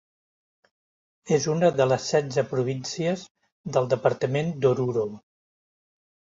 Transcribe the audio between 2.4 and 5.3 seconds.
províncies del Departament d'Oruro.